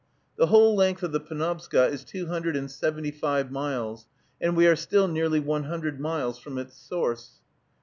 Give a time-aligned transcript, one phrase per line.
[0.35, 4.07] The whole length of the Penobscot is two hundred and seventy five miles,
[4.41, 7.33] and we are still nearly one hundred miles from its source.